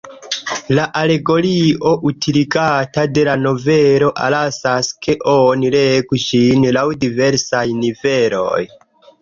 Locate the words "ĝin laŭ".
6.25-6.87